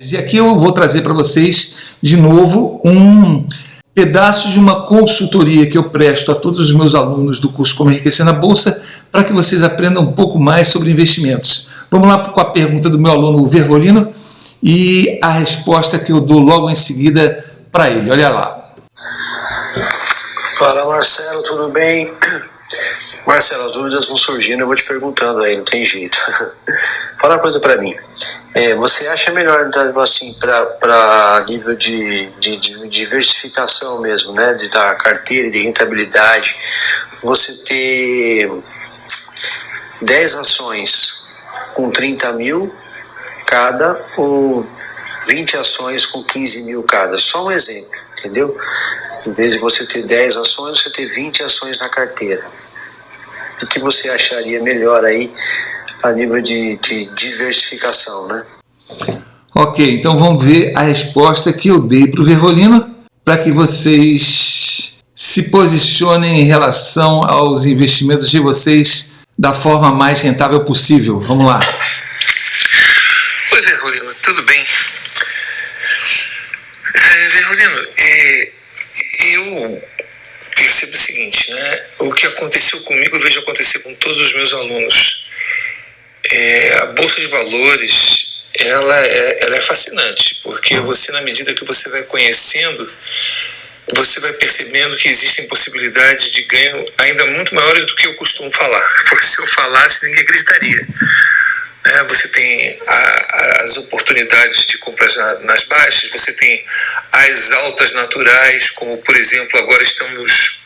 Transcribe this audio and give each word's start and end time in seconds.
E 0.00 0.16
aqui 0.16 0.36
eu 0.36 0.54
vou 0.54 0.70
trazer 0.70 1.02
para 1.02 1.12
vocês 1.12 1.76
de 2.00 2.16
novo 2.16 2.80
um 2.84 3.44
pedaço 3.92 4.48
de 4.48 4.56
uma 4.56 4.86
consultoria 4.86 5.68
que 5.68 5.76
eu 5.76 5.90
presto 5.90 6.30
a 6.30 6.36
todos 6.36 6.60
os 6.60 6.72
meus 6.72 6.94
alunos 6.94 7.40
do 7.40 7.48
curso 7.48 7.74
Como 7.74 7.90
Enriquecer 7.90 8.24
na 8.24 8.32
Bolsa 8.32 8.80
para 9.10 9.24
que 9.24 9.32
vocês 9.32 9.60
aprendam 9.60 10.04
um 10.04 10.12
pouco 10.12 10.38
mais 10.38 10.68
sobre 10.68 10.92
investimentos. 10.92 11.70
Vamos 11.90 12.06
lá 12.06 12.30
com 12.30 12.40
a 12.40 12.44
pergunta 12.44 12.88
do 12.88 12.96
meu 12.96 13.10
aluno 13.10 13.44
Vervolino 13.48 14.08
e 14.62 15.18
a 15.20 15.32
resposta 15.32 15.98
que 15.98 16.12
eu 16.12 16.20
dou 16.20 16.38
logo 16.38 16.70
em 16.70 16.76
seguida 16.76 17.44
para 17.72 17.90
ele. 17.90 18.08
Olha 18.08 18.28
lá. 18.28 18.72
Fala 20.60 20.86
Marcelo, 20.86 21.42
tudo 21.42 21.72
bem? 21.72 22.06
Marcelo, 23.26 23.64
as 23.64 23.72
dúvidas 23.72 24.06
vão 24.06 24.16
surgindo, 24.16 24.60
eu 24.60 24.66
vou 24.66 24.76
te 24.76 24.84
perguntando 24.84 25.40
aí, 25.40 25.56
não 25.56 25.64
tem 25.64 25.84
jeito. 25.84 26.16
Fala 27.20 27.34
uma 27.34 27.40
coisa 27.40 27.58
para 27.58 27.76
mim. 27.78 27.96
É, 28.54 28.74
você 28.74 29.06
acha 29.08 29.30
melhor, 29.32 29.66
então, 29.66 30.00
assim, 30.00 30.34
para 30.40 31.44
nível 31.46 31.76
de, 31.76 32.30
de, 32.40 32.56
de, 32.56 32.88
diversificação 32.88 34.00
mesmo, 34.00 34.32
né, 34.32 34.54
de, 34.54 34.68
da 34.70 34.94
carteira 34.94 35.50
de 35.50 35.62
rentabilidade, 35.62 36.56
você 37.22 37.52
ter 37.64 38.50
10 40.00 40.34
ações 40.36 41.28
com 41.74 41.88
30 41.88 42.32
mil 42.32 42.74
cada 43.46 44.00
ou 44.16 44.66
20 45.26 45.56
ações 45.56 46.06
com 46.06 46.22
15 46.24 46.64
mil 46.64 46.82
cada? 46.84 47.18
Só 47.18 47.46
um 47.46 47.50
exemplo, 47.50 47.90
entendeu? 48.18 48.56
Em 49.26 49.32
vez 49.32 49.54
de 49.54 49.58
você 49.58 49.86
ter 49.86 50.06
10 50.06 50.36
ações, 50.36 50.80
você 50.80 50.90
ter 50.90 51.06
20 51.06 51.42
ações 51.42 51.80
na 51.80 51.88
carteira. 51.88 52.44
O 53.62 53.66
que 53.66 53.80
você 53.80 54.08
acharia 54.08 54.62
melhor 54.62 55.04
aí 55.04 55.34
a 56.04 56.12
nível 56.12 56.40
de, 56.40 56.76
de 56.76 57.06
diversificação, 57.14 58.28
né? 58.28 58.44
Ok, 59.54 59.94
então 59.94 60.16
vamos 60.16 60.44
ver 60.44 60.72
a 60.76 60.82
resposta 60.82 61.52
que 61.52 61.68
eu 61.68 61.80
dei 61.80 62.06
para 62.06 62.20
o 62.20 62.24
Vervolino 62.24 62.96
para 63.24 63.38
que 63.38 63.50
vocês 63.50 64.94
se 65.14 65.50
posicionem 65.50 66.40
em 66.40 66.44
relação 66.44 67.22
aos 67.24 67.66
investimentos 67.66 68.30
de 68.30 68.38
vocês 68.38 69.10
da 69.36 69.52
forma 69.52 69.92
mais 69.92 70.20
rentável 70.20 70.64
possível. 70.64 71.18
Vamos 71.20 71.46
lá. 71.46 71.58
Oi, 73.52 73.60
Vervolino, 73.60 74.14
tudo 74.22 74.42
bem? 74.44 74.64
É, 76.94 77.28
Vervolino, 77.30 77.86
é, 77.98 78.52
eu 79.34 79.82
percebo 80.54 80.94
o 80.94 80.98
seguinte, 80.98 81.52
né? 81.52 81.82
O 82.00 82.12
que 82.12 82.26
aconteceu 82.26 82.80
comigo 82.82 83.16
eu 83.16 83.20
vejo 83.20 83.40
acontecer 83.40 83.80
com 83.80 83.94
todos 83.96 84.20
os 84.20 84.34
meus 84.34 84.52
alunos. 84.52 85.17
É, 86.24 86.78
a 86.78 86.86
bolsa 86.86 87.20
de 87.20 87.28
valores 87.28 88.28
ela 88.54 89.06
é, 89.06 89.44
ela 89.44 89.56
é 89.56 89.60
fascinante 89.60 90.40
porque 90.42 90.78
você 90.80 91.12
na 91.12 91.22
medida 91.22 91.54
que 91.54 91.64
você 91.64 91.88
vai 91.90 92.02
conhecendo 92.04 92.90
você 93.94 94.20
vai 94.20 94.32
percebendo 94.34 94.96
que 94.96 95.08
existem 95.08 95.46
possibilidades 95.46 96.30
de 96.30 96.42
ganho 96.42 96.84
ainda 96.98 97.24
muito 97.26 97.54
maiores 97.54 97.84
do 97.84 97.94
que 97.94 98.06
eu 98.06 98.14
costumo 98.14 98.50
falar 98.50 99.04
porque 99.08 99.24
se 99.24 99.40
eu 99.40 99.46
falasse 99.46 100.04
ninguém 100.06 100.22
acreditaria 100.22 100.88
né? 101.84 102.04
você 102.04 102.28
tem 102.28 102.78
a, 102.86 103.62
as 103.62 103.76
oportunidades 103.76 104.66
de 104.66 104.78
compras 104.78 105.14
na, 105.14 105.34
nas 105.40 105.64
baixas 105.64 106.10
você 106.10 106.32
tem 106.32 106.64
as 107.12 107.52
altas 107.52 107.92
naturais 107.92 108.70
como 108.70 108.98
por 108.98 109.14
exemplo 109.16 109.58
agora 109.58 109.82
estamos 109.82 110.57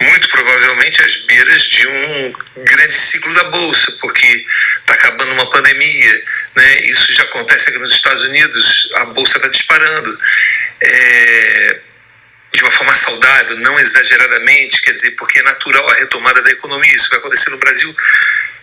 muito 0.00 0.28
provavelmente 0.28 1.02
às 1.02 1.16
beiras 1.16 1.62
de 1.62 1.86
um 1.86 2.34
grande 2.58 2.94
ciclo 2.94 3.32
da 3.34 3.44
bolsa, 3.44 3.92
porque 4.00 4.44
está 4.80 4.94
acabando 4.94 5.32
uma 5.32 5.50
pandemia, 5.50 6.24
né? 6.54 6.82
Isso 6.82 7.12
já 7.12 7.24
acontece 7.24 7.68
aqui 7.68 7.78
nos 7.78 7.92
Estados 7.92 8.22
Unidos, 8.22 8.90
a 8.94 9.04
bolsa 9.06 9.38
está 9.38 9.48
disparando. 9.48 10.18
É, 10.80 11.80
de 12.52 12.62
uma 12.62 12.70
forma 12.70 12.94
saudável, 12.94 13.56
não 13.58 13.78
exageradamente, 13.78 14.82
quer 14.82 14.92
dizer, 14.92 15.12
porque 15.12 15.38
é 15.38 15.42
natural 15.42 15.88
a 15.90 15.94
retomada 15.94 16.42
da 16.42 16.50
economia. 16.50 16.94
Isso 16.94 17.10
vai 17.10 17.18
acontecer 17.18 17.50
no 17.50 17.58
Brasil 17.58 17.94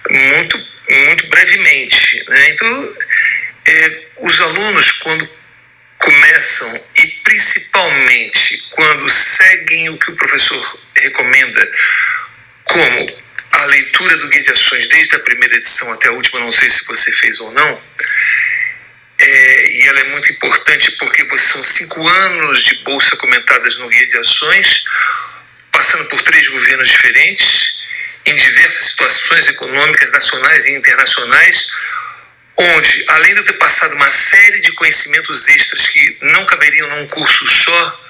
muito, 0.09 0.67
muito 0.89 1.27
brevemente. 1.27 2.23
Né? 2.27 2.49
Então, 2.49 2.97
é, 3.65 4.01
os 4.17 4.41
alunos, 4.41 4.91
quando 4.93 5.29
começam 5.97 6.85
e 6.97 7.14
principalmente 7.35 8.65
quando 8.71 9.09
seguem 9.09 9.89
o 9.89 9.97
que 9.97 10.09
o 10.09 10.15
professor 10.15 10.79
recomenda, 10.95 11.71
como 12.63 13.05
a 13.51 13.65
leitura 13.65 14.17
do 14.17 14.29
guia 14.29 14.41
de 14.41 14.51
ações 14.51 14.87
desde 14.87 15.15
a 15.15 15.19
primeira 15.19 15.55
edição 15.55 15.91
até 15.91 16.07
a 16.07 16.11
última, 16.13 16.39
não 16.39 16.51
sei 16.51 16.69
se 16.69 16.85
você 16.85 17.11
fez 17.11 17.39
ou 17.41 17.51
não, 17.51 17.81
é, 19.17 19.71
e 19.71 19.81
ela 19.83 19.99
é 19.99 20.03
muito 20.05 20.31
importante 20.31 20.91
porque 20.91 21.25
são 21.37 21.61
cinco 21.61 22.07
anos 22.07 22.63
de 22.63 22.75
bolsa 22.75 23.17
comentadas 23.17 23.77
no 23.77 23.89
guia 23.89 24.07
de 24.07 24.17
ações, 24.17 24.85
passando 25.71 26.05
por 26.05 26.21
três 26.21 26.47
governos 26.47 26.89
diferentes, 26.89 27.79
em 28.25 28.35
diversas 28.35 28.87
situações 28.87 29.47
econômicas 29.49 30.09
nacionais 30.11 30.65
e 30.65 30.71
internacionais, 30.73 31.67
onde, 32.57 33.05
além 33.07 33.33
de 33.33 33.39
eu 33.39 33.45
ter 33.45 33.53
passado 33.53 33.95
uma 33.95 34.11
série 34.11 34.59
de 34.59 34.71
conhecimentos 34.73 35.47
extras 35.47 35.87
que 35.87 36.17
não 36.21 36.45
caberiam 36.45 36.87
num 36.89 37.07
curso 37.07 37.45
só, 37.47 38.01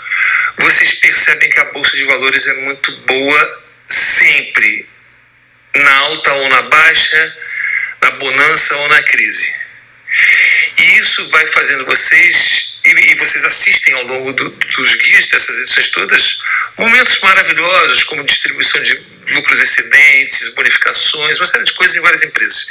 vocês 0.57 0.93
percebem 0.93 1.49
que 1.49 1.59
a 1.59 1.65
bolsa 1.65 1.97
de 1.97 2.03
valores 2.05 2.47
é 2.47 2.53
muito 2.61 2.91
boa 3.01 3.63
sempre, 3.87 4.87
na 5.75 5.93
alta 5.97 6.33
ou 6.33 6.49
na 6.49 6.61
baixa, 6.63 7.37
na 8.01 8.11
bonança 8.11 8.75
ou 8.77 8.87
na 8.87 9.03
crise. 9.03 9.53
E 10.77 10.97
isso 10.99 11.27
vai 11.29 11.45
fazendo 11.47 11.85
vocês, 11.85 12.79
e, 12.85 13.15
vocês 13.15 13.43
assistem 13.43 13.93
ao 13.95 14.03
longo 14.03 14.31
do, 14.31 14.49
dos 14.49 14.95
guias 14.95 15.27
dessas 15.27 15.57
edições 15.57 15.89
todas, 15.89 16.39
momentos 16.77 17.19
maravilhosos, 17.19 18.03
como 18.05 18.23
distribuição 18.23 18.81
de 18.81 19.14
lucros 19.27 19.61
excedentes, 19.61 20.53
bonificações, 20.55 21.37
uma 21.37 21.45
série 21.45 21.63
de 21.63 21.73
coisas 21.73 21.95
em 21.95 22.01
várias 22.01 22.23
empresas. 22.23 22.67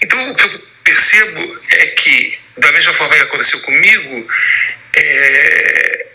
Então, 0.00 0.30
o 0.30 0.34
que 0.34 0.44
eu 0.44 0.62
percebo 0.84 1.60
é 1.70 1.86
que, 1.88 2.38
da 2.56 2.72
mesma 2.72 2.92
forma 2.92 3.14
que 3.14 3.22
aconteceu 3.22 3.60
comigo, 3.60 4.28
é, 4.94 6.06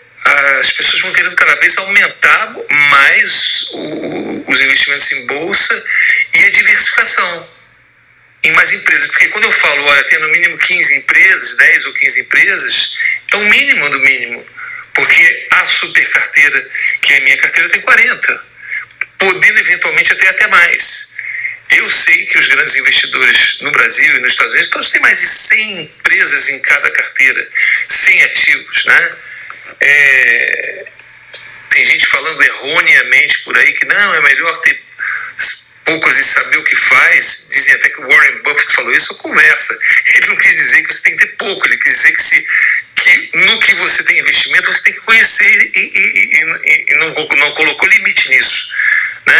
as 0.60 0.72
pessoas 0.72 1.00
vão 1.00 1.12
querendo 1.12 1.34
cada 1.36 1.54
vez 1.56 1.76
aumentar 1.78 2.54
mais 2.90 3.70
o, 3.70 4.44
os 4.46 4.60
investimentos 4.60 5.10
em 5.12 5.26
bolsa 5.26 5.84
e 6.34 6.44
a 6.44 6.50
diversificação 6.50 7.48
em 8.44 8.52
mais 8.52 8.72
empresas. 8.72 9.06
Porque 9.08 9.28
quando 9.28 9.44
eu 9.44 9.52
falo, 9.52 9.84
olha, 9.84 10.04
tem 10.04 10.18
no 10.18 10.28
mínimo 10.28 10.58
15 10.58 10.96
empresas, 10.96 11.56
10 11.56 11.86
ou 11.86 11.92
15 11.94 12.20
empresas, 12.20 12.94
é 13.32 13.36
o 13.36 13.44
mínimo 13.44 13.88
do 13.90 14.00
mínimo. 14.00 14.46
Porque 14.94 15.46
a 15.50 15.64
super 15.64 16.08
carteira, 16.10 16.68
que 17.00 17.12
é 17.12 17.18
a 17.18 17.20
minha 17.20 17.36
carteira, 17.36 17.68
tem 17.68 17.80
40, 17.80 18.44
podendo 19.18 19.58
eventualmente 19.58 20.12
até 20.12 20.28
até 20.28 20.46
mais. 20.46 21.16
Eu 21.70 21.88
sei 21.88 22.24
que 22.26 22.38
os 22.38 22.46
grandes 22.46 22.74
investidores 22.76 23.58
no 23.60 23.70
Brasil 23.70 24.16
e 24.16 24.20
nos 24.20 24.32
Estados 24.32 24.52
Unidos, 24.52 24.70
todos 24.70 24.90
têm 24.90 25.00
mais 25.02 25.20
de 25.20 25.28
100 25.28 25.82
empresas 25.82 26.48
em 26.48 26.60
cada 26.62 26.90
carteira, 26.90 27.46
100 27.88 28.22
ativos, 28.24 28.84
né? 28.86 29.12
É, 29.80 30.86
tem 31.68 31.84
gente 31.84 32.06
falando 32.06 32.42
erroneamente 32.42 33.40
por 33.40 33.56
aí 33.58 33.72
que 33.72 33.84
não, 33.84 34.14
é 34.14 34.20
melhor 34.22 34.56
ter 34.58 34.80
poucos 35.84 36.18
e 36.18 36.24
saber 36.24 36.56
o 36.56 36.64
que 36.64 36.74
faz. 36.74 37.48
Dizem 37.50 37.74
até 37.74 37.90
que 37.90 38.00
o 38.00 38.08
Warren 38.08 38.38
Buffett 38.42 38.72
falou 38.72 38.94
isso, 38.94 39.14
conversa. 39.18 39.78
Ele 40.14 40.26
não 40.28 40.36
quis 40.36 40.56
dizer 40.56 40.82
que 40.84 40.94
você 40.94 41.02
tem 41.02 41.16
que 41.16 41.26
ter 41.26 41.36
pouco, 41.36 41.66
ele 41.66 41.76
quis 41.76 41.92
dizer 41.92 42.12
que, 42.12 42.22
se, 42.22 42.46
que 42.94 43.30
no 43.34 43.60
que 43.60 43.74
você 43.74 44.02
tem 44.04 44.18
investimento 44.18 44.72
você 44.72 44.82
tem 44.84 44.94
que 44.94 45.00
conhecer 45.00 45.70
e, 45.74 45.78
e, 45.78 46.52
e, 46.64 46.86
e 46.88 46.94
não, 46.94 47.14
não 47.14 47.50
colocou 47.52 47.88
limite 47.88 48.30
nisso 48.30 48.77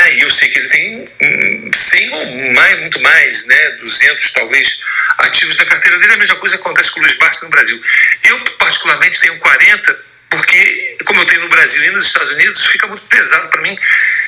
né? 0.09 0.15
E 0.15 0.21
eu 0.23 0.31
sei 0.31 0.49
que 0.49 0.59
ele 0.59 0.69
tem 0.69 1.73
100 1.73 2.11
ou 2.11 2.55
mais, 2.55 2.81
muito 2.81 3.01
mais, 3.01 3.47
né? 3.47 3.71
200 3.73 4.33
talvez 4.33 4.81
ativos 5.19 5.57
da 5.57 5.67
carteira 5.67 5.99
dele. 5.99 6.15
A 6.15 6.19
mesma 6.19 6.37
coisa 6.37 6.57
acontece 6.57 6.91
com 6.91 7.01
o 7.01 7.03
Luiz 7.03 7.15
Barça 7.15 7.45
no 7.45 7.51
Brasil. 7.51 7.81
Eu, 8.25 8.41
particularmente, 8.59 9.21
tenho 9.21 9.39
40, 9.39 10.05
porque, 10.31 10.97
como 11.05 11.21
eu 11.21 11.27
tenho 11.27 11.43
no 11.43 11.49
Brasil 11.49 11.83
e 11.85 11.91
nos 11.91 12.07
Estados 12.07 12.31
Unidos, 12.33 12.67
fica 12.67 12.87
muito 12.87 13.03
pesado 13.05 13.49
para 13.49 13.63
mim 13.63 13.79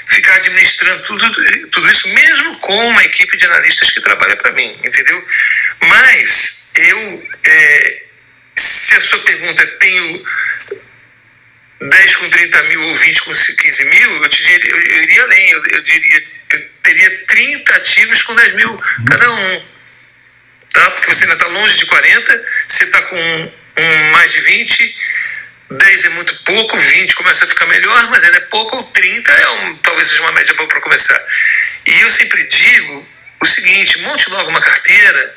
ficar 0.06 0.34
administrando 0.34 1.02
tudo, 1.04 1.68
tudo 1.70 1.90
isso, 1.90 2.08
mesmo 2.08 2.58
com 2.58 2.88
uma 2.88 3.04
equipe 3.04 3.36
de 3.36 3.46
analistas 3.46 3.90
que 3.90 4.00
trabalha 4.00 4.36
para 4.36 4.52
mim, 4.52 4.78
entendeu? 4.82 5.24
Mas 5.80 6.70
eu, 6.74 7.28
é, 7.44 8.02
se 8.54 8.96
a 8.96 9.00
sua 9.00 9.18
pergunta 9.20 9.62
é, 9.62 9.66
tenho 9.66 10.24
10 11.80 12.16
com 12.16 12.28
30 12.28 12.62
mil 12.64 12.82
ou 12.82 12.94
20 12.94 13.22
com 13.22 13.32
15 13.32 13.84
mil, 13.84 14.22
eu, 14.22 14.28
te 14.28 14.42
diria, 14.42 14.70
eu, 14.70 14.80
eu 14.82 15.02
iria 15.02 15.22
além, 15.22 15.50
eu, 15.50 15.66
eu, 15.66 15.82
diria, 15.82 16.24
eu 16.52 16.70
teria 16.82 17.24
30 17.26 17.74
ativos 17.74 18.22
com 18.22 18.34
10 18.34 18.52
mil 18.54 18.80
cada 19.08 19.32
um. 19.32 19.64
Tá? 20.72 20.90
Porque 20.90 21.14
você 21.14 21.24
ainda 21.24 21.34
está 21.34 21.46
longe 21.46 21.78
de 21.78 21.86
40, 21.86 22.44
você 22.68 22.84
está 22.84 23.02
com 23.02 23.16
um, 23.16 24.10
mais 24.10 24.30
de 24.30 24.40
20, 24.40 24.96
10 25.70 26.04
é 26.04 26.08
muito 26.10 26.34
pouco, 26.44 26.76
20 26.76 27.14
começa 27.14 27.44
a 27.44 27.48
ficar 27.48 27.66
melhor, 27.66 28.10
mas 28.10 28.24
ainda 28.24 28.36
é 28.36 28.40
pouco, 28.40 28.82
30 28.92 29.32
é 29.32 29.48
um, 29.48 29.76
talvez 29.78 30.08
seja 30.08 30.20
uma 30.20 30.32
média 30.32 30.52
boa 30.54 30.68
para 30.68 30.80
começar. 30.80 31.18
E 31.86 32.00
eu 32.00 32.10
sempre 32.10 32.44
digo 32.44 33.08
o 33.40 33.46
seguinte: 33.46 34.00
monte 34.00 34.28
logo 34.30 34.50
uma 34.50 34.60
carteira 34.60 35.34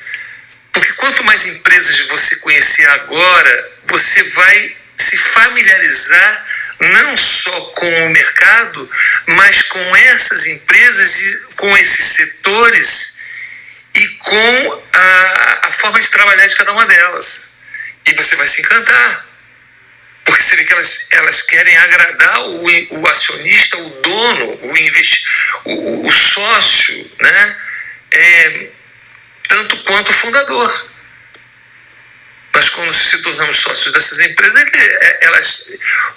Porque 0.74 0.92
quanto 0.94 1.24
mais 1.24 1.46
empresas 1.46 2.00
você 2.08 2.36
conhecer 2.38 2.88
agora, 2.90 3.72
você 3.86 4.24
vai 4.24 4.76
se 5.14 5.18
familiarizar 5.18 6.46
não 6.80 7.16
só 7.16 7.62
com 7.68 8.06
o 8.06 8.10
mercado, 8.10 8.90
mas 9.28 9.62
com 9.64 9.96
essas 9.96 10.48
empresas 10.48 11.22
e 11.22 11.42
com 11.56 11.78
esses 11.78 12.06
setores 12.16 13.18
e 13.94 14.08
com 14.08 14.84
a, 14.94 15.68
a 15.68 15.72
forma 15.72 16.00
de 16.00 16.10
trabalhar 16.10 16.48
de 16.48 16.56
cada 16.56 16.72
uma 16.72 16.86
delas. 16.86 17.54
E 18.06 18.14
você 18.14 18.36
vai 18.36 18.48
se 18.48 18.62
encantar. 18.62 19.26
Porque 20.26 20.42
você 20.42 20.56
vê 20.56 20.64
que 20.64 20.74
elas, 20.74 21.08
elas 21.12 21.42
querem 21.42 21.78
agradar 21.78 22.42
o, 22.42 22.64
o 22.64 23.08
acionista, 23.08 23.78
o 23.78 23.90
dono, 24.02 24.60
o, 24.64 24.78
investi 24.78 25.26
o, 25.66 26.08
o 26.08 26.12
sócio, 26.12 27.12
né? 27.20 27.58
É, 28.12 28.68
tanto 29.48 29.78
quanto 29.84 30.12
o 30.12 30.14
fundador. 30.14 30.93
Nós, 32.56 32.70
quando 32.70 32.94
se 32.94 33.18
tornamos 33.20 33.58
sócios 33.58 33.92
dessas 33.92 34.20
empresas, 34.20 34.64
é, 34.72 35.18
elas, 35.22 35.72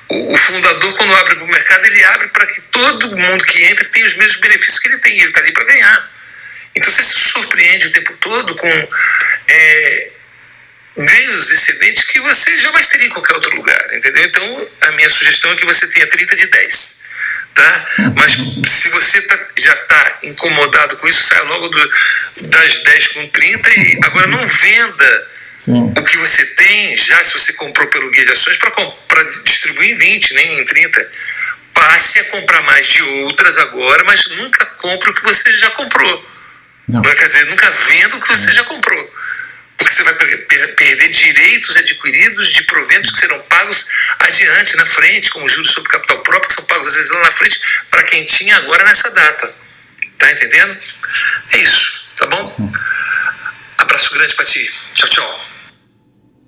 o, 0.09 0.37
fundador, 0.37 0.95
quando 0.95 1.15
abre 1.17 1.35
para 1.35 1.45
o 1.45 1.49
mercado, 1.49 1.87
ele 1.87 2.05
abre 2.05 2.29
para 2.29 2.47
que 2.47 2.61
todo 2.63 3.17
mundo 3.17 3.45
que 3.45 3.65
entra 3.65 3.85
tenha 3.87 4.07
os 4.07 4.15
mesmos 4.15 4.41
benefícios 4.41 4.79
que 4.79 4.89
ele 4.89 4.99
tem, 4.99 5.19
ele 5.19 5.29
está 5.29 5.41
ali 5.41 5.53
para 5.53 5.65
ganhar. 5.65 6.11
Então 6.75 6.93
você 6.93 7.03
se 7.03 7.19
surpreende 7.19 7.87
o 7.87 7.91
tempo 7.91 8.13
todo 8.19 8.55
com 8.55 8.89
é, 9.49 10.11
ganhos 10.99 11.51
excedentes 11.51 12.05
que 12.05 12.21
você 12.21 12.59
jamais 12.59 12.87
teria 12.89 13.07
em 13.07 13.11
qualquer 13.11 13.35
outro 13.35 13.57
lugar, 13.57 13.95
entendeu? 13.95 14.25
Então 14.25 14.69
a 14.83 14.93
minha 14.93 15.09
sugestão 15.09 15.53
é 15.53 15.57
que 15.57 15.65
você 15.65 15.87
tenha 15.89 16.07
30 16.07 16.37
de 16.37 16.47
10. 16.49 17.07
Tá? 17.55 17.87
Mas 18.15 18.33
se 18.71 18.91
você 18.91 19.23
tá, 19.23 19.39
já 19.57 19.73
está 19.73 20.19
incomodado 20.25 20.97
com 20.99 21.09
isso, 21.09 21.27
saia 21.27 21.43
logo 21.45 21.69
do, 21.69 21.91
das 22.43 22.83
10 22.83 23.09
com 23.09 23.29
30 23.29 23.71
e 23.71 23.99
agora 24.05 24.27
não 24.27 24.47
venda 24.47 25.36
Sim. 25.57 25.91
o 25.97 26.05
que 26.05 26.19
você 26.19 26.45
tem 26.45 26.95
já, 26.99 27.25
se 27.25 27.33
você 27.33 27.51
comprou 27.55 27.87
pelo 27.89 28.11
guia 28.11 28.27
de 28.27 28.33
ações, 28.33 28.59
para 28.59 29.25
distribuir 29.43 29.93
em 29.93 29.95
20, 29.95 30.35
nem 30.35 30.61
em 30.61 30.65
30. 30.65 31.11
Passe 31.73 32.19
a 32.19 32.25
comprar 32.25 32.63
mais 32.63 32.87
de 32.87 33.03
outras 33.03 33.57
agora, 33.57 34.05
mas 34.05 34.27
nunca 34.37 34.67
compre 34.67 35.11
o 35.11 35.15
que 35.15 35.23
você 35.25 35.51
já 35.55 35.71
comprou. 35.71 36.31
Não. 36.87 37.01
Quer 37.01 37.27
dizer, 37.27 37.47
nunca 37.47 37.71
venda 37.71 38.17
o 38.17 38.21
que 38.21 38.29
você 38.29 38.53
já 38.53 38.65
comprou. 38.65 39.15
Porque 39.79 39.93
você 39.93 40.03
vai 40.03 40.15
perder 40.15 41.09
direitos 41.09 41.77
adquiridos 41.77 42.51
de 42.51 42.63
proventos 42.65 43.13
que 43.13 43.19
serão 43.19 43.41
pagos 43.43 43.87
adiante, 44.19 44.77
na 44.77 44.87
frente, 44.87 45.31
como 45.31 45.49
juros 45.49 45.73
sobre 45.73 45.91
capital 45.91 46.23
próprio, 46.23 46.49
que 46.49 46.55
são 46.55 46.65
pagos 46.65 46.87
às 46.89 46.95
vezes 46.95 47.11
lá 47.11 47.21
na 47.21 47.33
frente, 47.33 47.61
para 47.91 48.03
quem 48.05 48.25
tinha 48.25 48.57
agora 48.57 48.85
nessa 48.85 49.11
data. 49.11 49.55
Tá 50.19 50.33
entendendo? 50.33 50.79
É 51.53 51.59
isso, 51.59 52.09
tá 52.17 52.27
bom? 52.27 52.71
Abraço 53.97 54.13
grande 54.13 54.35
para 54.35 54.45
ti. 54.45 54.71
Tchau, 54.93 55.09
tchau. 55.09 55.39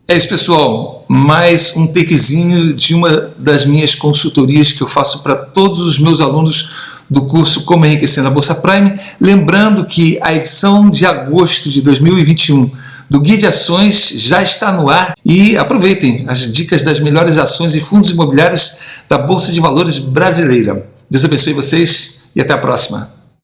É 0.07 0.15
isso, 0.15 0.29
pessoal. 0.29 1.07
Mais 1.09 1.75
um 1.77 1.87
takezinho 1.87 2.75
de 2.75 2.95
uma 2.95 3.33
das 3.39 3.65
minhas 3.65 3.95
consultorias 3.95 4.71
que 4.71 4.83
eu 4.83 4.87
faço 4.87 5.23
para 5.23 5.35
todos 5.35 5.81
os 5.81 5.99
meus 5.99 6.21
alunos 6.21 6.99
do 7.09 7.25
curso 7.25 7.65
Como 7.65 7.87
Enriquecer 7.87 8.23
na 8.23 8.29
Bolsa 8.29 8.57
Prime. 8.57 9.01
Lembrando 9.19 9.87
que 9.87 10.19
a 10.21 10.35
edição 10.35 10.91
de 10.91 11.07
agosto 11.07 11.71
de 11.71 11.81
2021 11.81 12.71
do 13.09 13.19
Guia 13.19 13.39
de 13.39 13.47
Ações 13.47 14.11
já 14.15 14.43
está 14.43 14.71
no 14.71 14.91
ar 14.91 15.15
e 15.25 15.57
aproveitem 15.57 16.27
as 16.29 16.53
dicas 16.53 16.83
das 16.83 17.01
melhores 17.01 17.39
ações 17.39 17.75
e 17.75 17.81
fundos 17.81 18.11
imobiliários 18.11 18.81
da 19.09 19.17
Bolsa 19.17 19.51
de 19.51 19.59
Valores 19.59 19.99
brasileira. 19.99 20.87
Deus 21.11 21.25
abençoe 21.25 21.55
vocês 21.55 22.25
e 22.37 22.43
até 22.43 22.53
a 22.53 22.59
próxima. 22.59 23.18